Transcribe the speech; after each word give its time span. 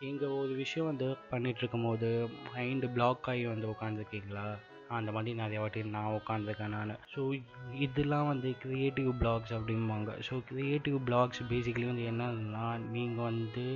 இங்கே 0.00 0.26
ஒரு 0.38 0.52
விஷயம் 0.54 0.88
வந்து 0.88 1.06
பண்ணிகிட்ருக்கும்போது 1.30 2.08
மைண்டு 2.54 2.88
பிளாக் 2.96 3.28
ஆகி 3.32 3.44
வந்து 3.46 3.66
உட்காந்துருக்கீங்களா 3.74 4.46
அந்த 4.96 5.10
மாதிரி 5.12 5.30
நிறைய 5.40 5.60
வாட்டி 5.60 5.80
நான் 5.94 6.16
உட்காந்துருக்கேன் 6.18 6.74
நான். 6.76 6.92
ஸோ 7.12 7.20
இதெல்லாம் 7.84 8.26
வந்து 8.26 8.48
க்ரியேட்டிவ் 8.64 9.10
பிளாக்ஸ் 9.20 9.54
அப்படிம்பாங்க. 9.58 10.10
ஸோ 10.28 10.34
க்ரியேட்டிவ் 10.50 10.98
பிளாக்ஸ் 11.08 11.40
பேசிக்கலி 11.52 11.86
வந்து 11.86 12.04
என்னன்னா 12.10 12.66
நீங்கள் 12.96 13.28
வந்து 13.30 13.66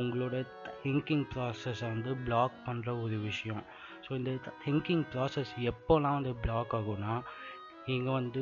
உங்களோட 0.00 0.46
திங்கிங் 0.84 1.26
ப்ராசஸை 1.34 1.86
வந்து 1.94 2.12
பிளாக் 2.26 2.56
பண்ணுற 2.68 2.88
ஒரு 3.04 3.18
விஷயம். 3.28 3.62
ஸோ 4.06 4.12
இந்த 4.20 4.32
திங்கிங் 4.64 5.04
ப்ராசஸ் 5.14 5.52
எப்போல்லாம் 5.72 6.18
வந்து 6.20 6.34
பிளாக் 6.44 6.74
ஆகும்னா 6.80 7.14
நீங்கள் 7.86 8.18
வந்து 8.20 8.40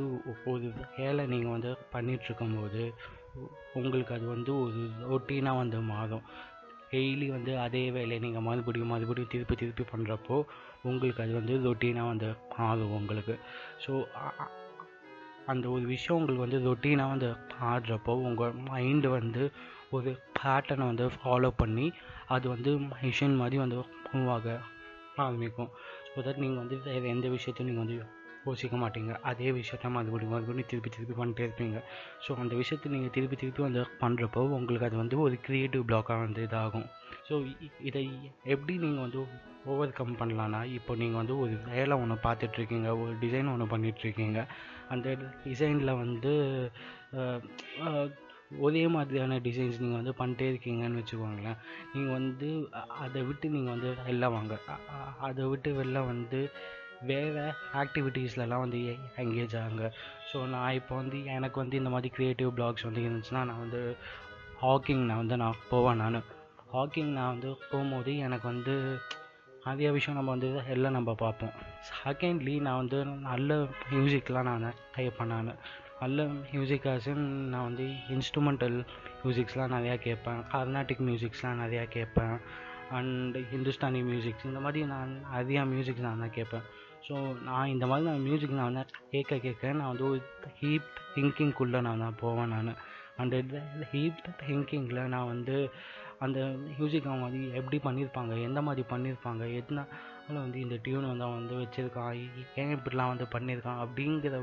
ஒரு 0.52 0.68
வேலை 0.96 1.24
நீங்கள் 1.26 1.54
வந்து 1.56 1.72
பண்ணிகிட்ருக்கும்போது 1.92 2.84
உங்களுக்கு 3.78 4.12
அது 4.14 4.26
வந்து 4.26 4.52
ஒரு 4.60 4.82
ரொட்டீனாக 5.10 5.56
வந்து 5.56 5.78
மாறும். 5.80 6.22
டெய்லி 6.96 7.28
வந்து 7.36 7.52
அதே 7.66 7.84
வேலையை 7.96 8.20
நீங்கள் 8.26 8.46
மறுபடியும் 8.48 8.92
மறுபடியும் 8.94 9.32
திருப்பி 9.34 9.54
திருப்பி 9.62 9.86
பண்ணுறப்போ 9.92 10.36
உங்களுக்கு 10.90 11.22
அது 11.24 11.32
வந்து 11.40 11.54
ரொட்டீனாக 11.66 12.12
வந்து 12.12 12.28
ஆகும் 12.66 12.96
உங்களுக்கு. 13.00 13.34
ஸோ 13.84 13.92
அந்த 15.52 15.64
ஒரு 15.74 15.84
விஷயம் 15.94 16.18
உங்களுக்கு 16.20 16.44
வந்து 16.44 16.58
ரொட்டீனாக 16.68 17.12
வந்து 17.14 17.28
ஆடுறப்போ 17.70 18.12
உங்கள் 18.28 18.56
மைண்டு 18.68 19.08
வந்து 19.18 19.42
ஒரு 19.96 20.10
பேட்டர்னை 20.38 20.86
வந்து 20.90 21.04
ஃபாலோ 21.16 21.50
பண்ணி 21.60 21.86
அது 22.34 22.46
வந்து 22.54 22.70
மிஷின் 23.02 23.36
மாதிரி 23.40 23.56
வந்து 23.64 23.76
மூவாக 24.14 24.56
ஆரம்பிக்கும். 25.24 25.70
ஸோ 26.10 26.24
தட் 26.26 26.42
நீங்கள் 26.44 26.62
வந்து 26.62 26.76
வேறு 26.86 27.12
எந்த 27.14 27.26
விஷயத்தையும் 27.36 27.70
நீங்கள் 27.70 27.84
வந்து 27.84 27.98
யோசிக்க 28.48 28.76
மாட்டீங்க. 28.82 29.12
அதே 29.30 29.48
விஷயத்த 29.60 29.90
மறுபடியும் 29.96 30.34
மறுபடியும் 30.34 30.70
திருப்பி 30.72 30.90
திருப்பி 30.96 31.16
பண்ணிட்டே 31.20 31.44
இருப்பீங்க. 31.46 31.78
ஸோ 32.26 32.36
அந்த 32.42 32.54
விஷயத்தை 32.62 32.92
நீங்கள் 32.94 33.14
திருப்பி 33.16 33.38
திருப்பி 33.42 33.62
வந்து 33.66 33.82
பண்ணுறப்போ 34.04 34.42
உங்களுக்கு 34.58 34.88
அது 34.90 34.98
வந்து 35.02 35.18
ஒரு 35.26 35.36
க்ரியேட்டிவ் 35.48 35.84
பிளாக்காக 35.90 36.20
வந்து 36.26 36.42
இதாகும். 36.48 36.88
ஸோ 37.28 37.34
இதை 37.88 38.04
எப்படி 38.54 38.74
நீங்கள் 38.84 39.04
வந்து 39.06 39.20
ஓவர் 39.72 39.96
கம் 39.98 40.18
பண்ணலான்னா 40.18 40.60
இப்போ 40.78 40.92
நீங்கள் 41.00 41.20
வந்து 41.20 41.36
ஒரு 41.44 41.54
வேலை 41.70 41.94
ஒன்று 42.02 42.16
பார்த்துட்ருக்கீங்க 42.26 42.90
ஒரு 43.02 43.12
டிசைன் 43.24 43.50
ஒன்று 43.52 43.72
பண்ணிகிட்ருக்கீங்க 43.72 44.42
அந்த 44.94 45.16
டிசைனில் 45.46 46.00
வந்து 46.02 46.32
ஒரே 48.66 48.82
மாதிரியான 48.94 49.38
டிசைன்ஸ் 49.46 49.80
நீங்கள் 49.82 50.00
வந்து 50.00 50.12
பண்ணிட்டே 50.18 50.46
இருக்கீங்கன்னு 50.50 51.00
வச்சுக்கோங்களேன். 51.00 51.58
நீங்கள் 51.94 52.16
வந்து 52.18 52.48
அதை 53.04 53.20
விட்டு 53.28 53.46
நீங்கள் 53.54 53.74
வந்து 53.74 53.90
வெளில 54.08 54.28
வாங்க. 54.34 54.56
அதை 55.28 55.44
விட்டு 55.52 55.70
வெளில 55.80 56.00
வந்து 56.12 56.40
வேறு 57.02 57.52
ஆக்டிவிட்டீஸ்லலாம் 57.74 58.64
வந்து 58.64 58.78
எங்கேஜ் 59.16 59.56
ஆகுங்க. 59.62 59.90
ஸோ 60.30 60.46
நான் 60.46 60.72
இப்போ 60.72 60.96
வந்து 60.96 61.24
எனக்கு 61.24 61.60
வந்து 61.60 61.76
இந்த 61.76 61.90
மாதிரி 61.90 62.14
க்ரியேட்டிவ் 62.16 62.50
பிளாக்ஸ் 62.56 62.82
வந்து 62.82 63.00
இருந்துச்சுன்னா 63.00 63.44
நான் 63.50 63.64
வந்து 63.64 63.96
ஹாக்கிங் 64.62 65.04
நான் 65.04 65.16
வந்து 65.16 65.36
நான் 65.36 65.62
போவேன் 65.70 65.96
நான். 65.96 66.22
ஹாக்கிங் 66.72 67.12
நான் 67.18 67.38
வந்து 67.38 67.56
போகும்போது 67.70 68.16
எனக்கு 68.16 68.46
வந்து 68.48 68.98
நிறைய 69.66 69.92
விஷயம் 69.92 70.24
நம்ம 70.24 70.30
வந்து 70.30 70.62
எல்லாம் 70.66 70.92
நம்ம 70.92 71.14
பார்ப்போம். 71.14 71.52
செகண்ட்லி 72.04 72.60
நான் 72.60 72.76
வந்து 72.76 73.04
நல்ல 73.04 73.54
மியூசிக்லாம் 73.90 74.48
நான் 74.50 74.72
ட்ரை 74.94 75.10
பண்ணேன் 75.18 75.54
நல்ல 76.00 76.24
மியூசிக் 76.52 76.86
ஆசன் 76.86 77.24
நான் 77.52 77.64
வந்து 77.64 77.92
இன்ஸ்ட்ருமெண்டல் 78.10 78.84
மியூசிக்ஸ்லாம் 79.24 79.74
நிறையா 79.76 79.96
கேட்பேன். 79.96 80.42
கர்நாட்டிக் 80.48 81.00
மியூசிக்ஸ்லாம் 81.00 81.60
நிறையா 81.62 81.84
கேட்பேன். 81.84 82.40
அண்ட் 82.90 83.36
ஹிந்துஸ்தானி 83.36 84.00
மியூசிக்ஸ் 84.02 84.44
இந்த 84.44 84.60
மாதிரி 84.60 84.86
நான் 84.86 85.22
நிறையா 85.34 85.66
மியூசிக் 85.66 85.98
நான் 85.98 86.18
தான் 86.18 86.30
கேட்பேன். 86.30 86.66
ஸோ 87.08 87.42
நான் 87.42 87.68
இந்த 87.68 87.86
மாதிரி 87.86 88.08
நான் 88.10 88.22
மியூசிக் 88.22 88.50
நான் 88.50 88.74
வந்து 88.74 88.84
கேட்க 89.10 89.38
கேட்க 89.38 89.72
நான் 89.72 89.88
வந்து 89.88 90.04
ஒரு 90.04 90.20
ஹீப் 90.60 90.88
திங்கிங்குள்ளே 91.14 91.80
நான் 91.80 91.98
தான் 91.98 92.20
போவேன் 92.20 92.48
நான். 92.48 92.78
அந்த 93.16 93.36
ஹீப் 93.92 94.18
திங்கிங்கில் 94.46 95.08
நான் 95.08 95.26
வந்து 95.26 95.70
அந்த 96.18 96.40
மியூசிக் 96.78 97.06
அவங்க 97.06 97.24
வந்து 97.24 97.54
எப்படி 97.54 97.78
பண்ணியிருப்பாங்க 97.78 98.40
எந்த 98.40 98.62
மாதிரி 98.62 98.86
பண்ணியிருப்பாங்க 98.90 99.44
எதனால 99.60 99.86
வந்து 100.28 100.60
இந்த 100.60 100.76
டியூன் 100.82 101.10
வந்து 101.10 101.24
அவன் 101.24 101.38
வந்து 101.40 101.54
வச்சுருக்கான் 101.54 102.14
ஏன் 102.54 102.74
இப்படிலாம் 102.76 103.08
வந்து 103.08 103.26
பண்ணியிருக்கான் 103.32 103.82
அப்படிங்கிற 103.84 104.38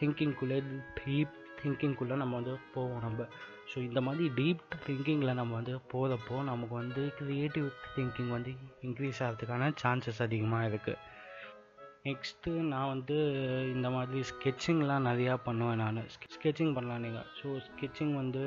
திங்கிங்குள்ளே 0.00 0.58
ஹீப் 1.04 1.36
திங்கிங்குள்ளே 1.62 2.16
நம்ம 2.22 2.34
வந்து 2.40 2.54
போவோம் 2.74 3.04
நம்ம. 3.06 3.26
ஸோ 3.70 3.78
இந்த 3.88 4.00
மாதிரி 4.06 4.24
டீப் 4.38 4.62
திங்கிங்கில் 4.86 5.38
நம்ம 5.40 5.54
வந்து 5.58 5.74
போகிறப்போ 5.92 6.36
நமக்கு 6.50 6.74
வந்து 6.74 7.02
க்ரியேட்டிவ் 7.18 7.68
திங்கிங் 7.96 8.32
வந்து 8.36 8.52
இன்க்ரீஸ் 8.88 9.20
ஆகிறதுக்கான 9.26 9.70
சான்சஸ் 9.82 10.22
அதிகமாக 10.26 10.68
இருக்குது 10.70 10.98
நெக்ஸ்ட்டு 12.08 12.50
நான் 12.72 12.90
வந்து 12.94 13.16
இந்த 13.74 13.88
மாதிரி 13.94 14.20
ஸ்கெட்சிங்லாம் 14.30 15.06
நிறையா 15.08 15.34
பண்ணுவேன் 15.46 15.80
நான். 15.82 15.98
ஸ்கெட்சிங் 16.34 16.74
பண்ணலாம் 16.76 17.02
நீங்கள் 17.06 17.26
ஸோ 17.38 17.48
ஸ்கெட்சிங் 17.66 18.14
வந்து 18.20 18.44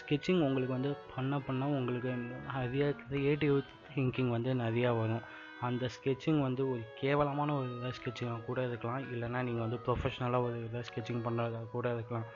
ஸ்கெட்சிங் 0.00 0.40
உங்களுக்கு 0.46 0.74
வந்து 0.76 0.92
பண்ண 1.14 1.38
பண்ண 1.46 1.68
உங்களுக்கு 1.78 2.12
நிறைய 2.54 2.86
க்ரியேட்டிவ் 3.02 3.58
திங்கிங் 3.88 4.32
வந்து 4.36 4.52
நிறையா 4.64 4.90
வரும். 5.00 5.24
அந்த 5.66 5.84
ஸ்கெட்சிங் 5.94 6.40
வந்து 6.46 6.62
ஒரு 6.72 6.82
கேவலமான 7.00 7.54
ஒரு 7.60 7.68
இதாக 7.76 7.92
ஸ்கெட்சிங்காக 7.98 8.44
கூட 8.48 8.58
இருக்கலாம். 8.68 9.04
இல்லைனா 9.14 9.40
நீங்கள் 9.48 9.64
வந்து 9.66 9.78
ப்ரொஃபஷ்னலாக 9.86 10.46
ஒரு 10.48 10.58
இதாக 10.66 10.84
ஸ்கெட்சிங் 10.88 11.24
பண்ணுறதா 11.26 11.60
கூட 11.76 11.88
இருக்கலாம். 11.96 12.28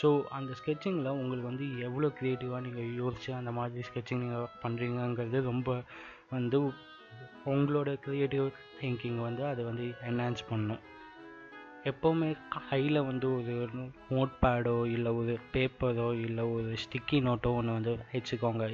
ஸோ 0.00 0.08
அந்த 0.38 0.50
ஸ்கெட்சிங்கில் 0.58 1.16
உங்களுக்கு 1.20 1.48
வந்து 1.50 1.66
எவ்வளோ 1.86 2.08
க்ரியேட்டிவாக 2.18 2.60
நீங்கள் 2.66 2.92
யோசித்து 3.00 3.32
அந்த 3.40 3.52
மாதிரி 3.56 3.86
ஸ்கெட்சிங் 3.88 4.22
நீங்கள் 4.24 4.52
பண்ணுறீங்கங்கிறது 4.64 5.40
ரொம்ப 5.50 5.70
வந்து 6.34 6.60
உங்களோட 7.54 7.90
க்ரியேட்டிவ் 8.06 8.46
திங்கிங் 8.80 9.20
வந்து 9.26 9.42
அதை 9.50 9.64
வந்து 9.70 9.86
என்ஹான்ஸ் 10.10 10.42
பண்ணும். 10.50 10.82
எப்போவுமே 11.90 12.28
கையில் 12.68 13.06
வந்து 13.10 13.26
ஒரு 13.32 13.52
நோட் 14.14 14.32
பேடோ 14.42 14.76
இல்லை 14.94 15.10
ஒரு 15.20 15.34
பேப்பரோ 15.54 16.08
இல்லை 16.26 16.44
ஒரு 16.56 16.72
ஸ்டிக்கி 16.84 17.18
நோட்டோ 17.28 17.52
ஒன்று 17.58 17.76
வந்து 17.78 17.92
வச்சுக்கோங்க. 18.12 18.64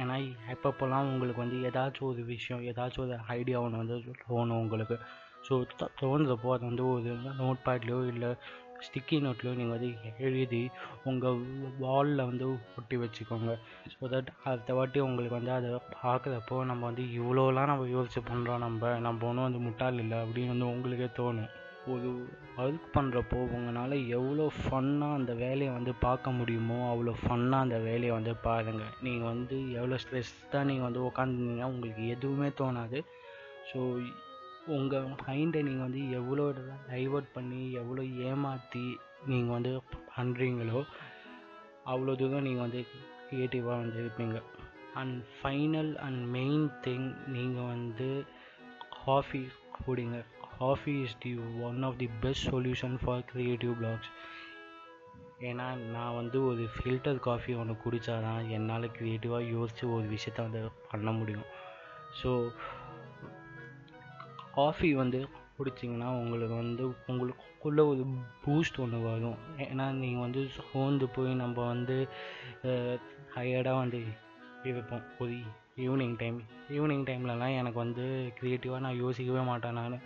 ஏன்னா 0.00 0.16
எப்பப்போல்லாம் 0.54 1.08
உங்களுக்கு 1.12 1.44
வந்து 1.44 1.58
ஏதாச்சும் 1.68 2.10
ஒரு 2.10 2.22
விஷயம் 2.24 2.64
ஏதாச்சும் 2.70 3.04
ஒரு 3.06 3.18
ஐடியா 3.38 3.60
ஒன்று 3.60 3.82
வந்து 3.82 3.96
தோணும் 4.24 4.62
உங்களுக்கு. 4.64 4.98
ஸோ 5.46 5.54
தோன்றப்போ 6.00 6.50
அது 6.54 6.64
வந்து 6.70 6.84
ஒரு 6.88 7.12
நோட் 7.40 7.64
பேட்லேயோ 7.66 8.00
இல்லை 8.12 8.30
ஸ்டிக்கி 8.86 9.16
நோட்லேயோ 9.24 9.54
நீங்கள் 9.58 9.74
வந்து 9.74 9.90
எழுதி 10.26 10.60
உங்கள் 11.04 11.40
வாலில் 11.78 12.28
வந்து 12.30 12.46
ஒட்டி 12.78 12.96
வச்சுக்கோங்க. 12.96 13.52
ஸோ 13.92 14.08
தட் 14.14 14.30
அடுத்த 14.50 14.74
வாட்டி 14.74 15.00
உங்களுக்கு 15.08 15.38
வந்து 15.38 15.52
அதை 15.58 15.70
பார்க்குறப்போ 16.04 16.58
நம்ம 16.70 16.82
வந்து 16.90 17.04
இவ்வளோலாம் 17.18 17.70
நம்ம 17.72 17.88
யோசிச்சு 17.96 18.22
பண்ணுறோம் 18.30 18.64
நம்ம 18.66 18.98
நம்ம 18.98 19.28
ஒன்றும் 19.30 19.48
வந்து 19.48 19.66
முட்டாள் 19.66 20.00
இல்லை 20.04 20.18
அப்படின்னு 20.18 20.54
வந்து 20.54 20.70
உங்களுக்கே 20.74 21.10
தோணும். 21.20 21.50
ஒரு 21.92 22.10
ஒர்க் 22.56 22.84
பண்ணுறப்போ 22.94 23.38
உங்களால் 23.56 23.94
எவ்வளோ 24.16 24.44
ஃபன்னாக 24.62 25.16
அந்த 25.18 25.32
வேலையை 25.34 25.70
வந்து 25.74 25.92
பார்க்க 25.94 26.30
முடியுமோ 26.30 26.76
அவ்வளோ 26.92 27.14
ஃபன்னாக 27.22 27.64
அந்த 27.66 27.78
வேலையை 27.78 28.10
வந்து 28.10 28.34
பாருங்கள் 28.36 28.92
நீங்கள் 29.02 29.30
வந்து 29.32 29.56
எவ்வளோ 29.72 29.96
ஸ்ட்ரெஸ்ஸாக 30.02 30.64
நீங்கள் 30.64 30.88
வந்து 30.88 31.06
உட்காந்துருந்தீங்கன்னா 31.08 31.70
உங்களுக்கு 31.74 32.08
எதுவுமே 32.08 32.48
தோணாது. 32.60 33.00
ஸோ 33.70 33.80
உங்கள் 34.66 35.08
மைண்டை 35.26 35.62
நீங்கள் 35.68 35.86
வந்து 35.86 36.10
எவ்வளோ 36.10 36.44
டைவர்ட் 36.90 37.30
பண்ணி 37.34 37.72
எவ்வளோ 37.72 38.02
ஏமாற்றி 38.02 38.98
நீங்கள் 39.26 39.54
வந்து 39.54 39.72
பண்ணுறீங்களோ 40.16 40.82
அவ்வளோ 41.92 42.16
தூரம் 42.16 42.46
நீங்கள் 42.48 42.66
வந்து 42.66 42.82
க்ரியேட்டிவாக 43.28 43.82
வந்து 43.82 43.98
இருப்பீங்க. 44.02 44.42
And 44.94 45.22
final 45.38 45.96
and 45.96 46.22
main 46.28 46.70
thing 46.86 47.10
நீங்கள் 47.26 47.70
வந்து 47.74 48.24
காஃபி 49.04 49.48
குடிங்க. 49.86 50.24
Coffee 50.62 50.94
is 51.06 51.18
the 51.24 51.32
one 51.68 51.80
of 51.88 51.98
the 52.02 52.08
best 52.24 52.48
solution 52.54 52.96
for 53.02 53.26
creative 53.32 53.74
blocks 53.80 54.12
ஏன்னா 55.48 55.66
நான் 55.94 56.16
வந்து 56.18 56.38
ஒரு 56.48 56.64
ஃபில்டர் 56.74 57.20
காஃபி 57.26 57.52
ஒன்று 57.60 57.74
குடித்தா 57.84 58.16
தான் 58.26 58.42
என்னால் 58.56 58.94
க்ரியேட்டிவாக 58.98 59.48
யோசித்து 59.54 59.84
ஒரு 59.96 60.06
விஷயத்த 60.14 60.40
வந்து 60.46 60.60
பண்ண 60.90 61.12
முடியும். 61.12 61.46
ஸோ 62.20 62.30
காஃபி 64.58 64.90
வந்து 65.00 65.20
குடிச்சிங்கன்னா 65.58 66.08
உங்களுக்கு 66.20 66.54
வந்து 66.62 66.84
உங்களுக்குள்ளே 67.10 67.82
ஒரு 67.92 68.04
பூஸ்ட் 68.44 68.80
ஒன்று 68.84 68.98
வரும். 69.10 69.38
ஏன்னா 69.66 69.86
நீங்கள் 70.02 70.24
வந்து 70.26 70.42
சோர்ந்து 70.58 71.08
போய் 71.16 71.40
நம்ம 71.42 71.66
வந்து 71.74 71.96
ஹையர்டாக 73.36 73.82
வந்து 73.82 74.00
இருப்போம். 74.70 75.04
ஒரு 75.22 75.34
ஈவினிங் 75.84 76.16
டைம் 76.22 76.38
ஈவினிங் 76.76 77.06
டைம்லலாம் 77.10 77.58
எனக்கு 77.60 77.78
வந்து 77.84 78.06
க்ரியேட்டிவாக 78.38 78.84
நான் 78.86 79.02
யோசிக்கவே 79.04 79.42
மாட்டேன் 79.50 79.78
நான். 79.80 79.98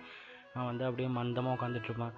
நான் 0.56 0.68
வந்து 0.70 0.84
அப்படியே 0.88 1.08
மந்தமாக 1.16 1.56
உட்காந்துட்ருப்பேன் 1.56 2.16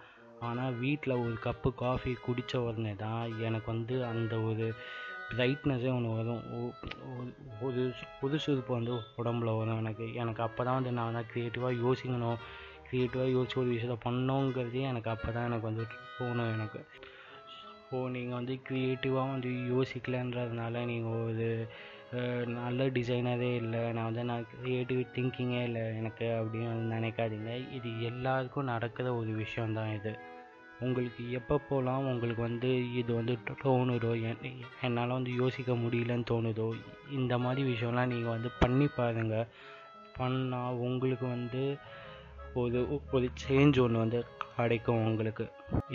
ஆனால் 0.49 0.77
வீட்டில் 0.83 1.21
ஒரு 1.23 1.35
கப்பு 1.45 1.71
காஃபி 1.81 2.13
குடித்த 2.27 2.61
உடனே 2.67 2.93
தான் 3.05 3.23
எனக்கு 3.47 3.69
வந்து 3.73 3.95
அந்த 4.11 4.35
ஒரு 4.49 4.67
பிரைட்னஸே 5.31 5.89
ஒன்று 5.95 6.11
வரும். 6.19 6.43
ஒரு 7.67 7.83
புது 8.21 8.37
சுறுப்பு 8.45 8.73
வந்து 8.77 8.93
உடம்புல 9.21 9.51
வரும் 9.59 9.81
எனக்கு. 9.83 10.05
எனக்கு 10.23 10.41
அப்போ 10.47 10.63
தான் 10.65 10.79
வந்து 10.79 10.93
நான் 10.99 11.11
வந்து 11.11 11.31
க்ரியேட்டிவாக 11.33 11.81
யோசிக்கணும். 11.85 12.39
க்ரியேட்டிவாக 12.89 13.35
யோசிச்சு 13.37 13.61
ஒரு 13.63 13.71
விஷயத்த 13.75 13.97
பண்ணோங்கிறதே 14.07 14.85
எனக்கு 14.93 15.11
அப்போ 15.15 15.31
தான் 15.37 15.49
எனக்கு 15.51 15.69
வந்து 15.71 15.85
தோணும் 16.19 16.53
எனக்கு. 16.57 16.81
ஸோ 17.89 17.99
நீங்கள் 18.15 18.39
வந்து 18.39 18.55
க்ரியேட்டிவாக 18.69 19.35
வந்து 19.35 19.51
யோசிக்கலன்றதுனால 19.75 20.85
நீங்கள் 20.93 21.21
ஒரு 21.29 21.49
நல்ல 22.59 22.87
டிசைனரே 22.97 23.51
இல்லை. 23.63 23.81
நான் 23.93 24.09
வந்து 24.11 24.23
நான் 24.25 24.47
க்ரியேட்டிவ் 24.53 25.01
திங்கிங்கே 25.15 25.63
இல்லை 25.69 25.83
எனக்கு 26.01 26.27
அப்படின்னு 26.39 26.93
நினைக்காதீங்க. 26.95 27.51
இது 27.77 27.89
எல்லாருக்கும் 28.11 28.71
நடக்கிற 28.73 29.15
ஒரு 29.15 29.33
விஷயந்தான் 29.43 29.93
இது. 29.99 30.13
உங்களுக்கு 30.87 31.23
எப்பப்போலாம் 31.39 32.07
உங்களுக்கு 32.11 32.43
வந்து 32.43 32.71
இது 33.01 33.11
வந்து 33.15 33.35
தோணுதோ 33.65 34.13
என்னால் 34.87 35.17
வந்து 35.17 35.33
யோசிக்க 35.35 35.73
முடியலன்னு 35.85 36.31
தோணுதோ 36.33 36.67
இந்த 37.19 37.39
மாதிரி 37.45 37.63
விஷயம்லாம் 37.73 38.13
நீங்கள் 38.15 38.35
வந்து 38.37 38.51
பண்ணி 38.61 38.87
பாருங்கள் 38.99 39.49
பண்ணால் 40.19 40.81
உங்களுக்கு 40.89 41.27
வந்து 41.27 41.63
ஒரு 42.55 42.79
ஒரு 43.17 43.27
சேஞ்ச் 43.43 43.81
ஒன்று 43.83 44.05
வந்து 44.05 44.21
கிடைக்கும் 44.57 45.05
உங்களுக்கு. 45.05 45.45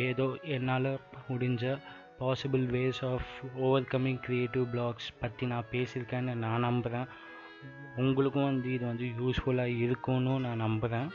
ஏதோ 0.10 0.26
என்னால் 0.56 0.90
முடிஞ்ச 1.30 1.64
possible 2.20 2.66
ways 2.68 3.02
of 3.06 3.30
overcoming 3.92 4.22
creative 4.26 4.66
blocks 4.72 5.08
பற்றி 5.20 5.46
நான் 5.46 5.70
பேசியிருக்கேன்னு 5.72 6.34
நான் 6.36 6.62
நம்புகிறேன் 6.62 7.08
உங்களுக்கும் 7.98 8.44
வந்து 8.44 8.70
இது 8.74 8.86
வந்து 8.86 9.08
யூஸ்ஃபுல்லாக 9.20 9.80
இருக்கும்னு 9.80 10.34
நான் 10.40 10.58
நம்புகிறேன் 10.58 11.10